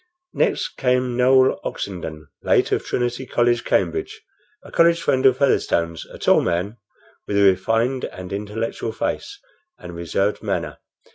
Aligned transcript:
Next 0.33 0.77
came 0.77 1.15
Noel 1.15 1.59
Oxenden, 1.63 2.25
late 2.41 2.71
of 2.71 2.83
Trinity 2.83 3.27
College, 3.27 3.63
Cambridge, 3.63 4.23
a 4.63 4.71
college 4.71 4.99
friend 4.99 5.27
of 5.27 5.37
Featherstone's 5.37 6.07
a 6.07 6.17
tall 6.17 6.41
man, 6.41 6.77
with 7.27 7.37
a 7.37 7.43
refined 7.43 8.05
and 8.05 8.33
intellectual 8.33 8.93
face 8.93 9.37
and 9.77 9.93
reserved 9.95 10.41
manner. 10.41 10.79